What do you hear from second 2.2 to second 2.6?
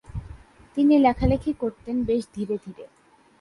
ধীরে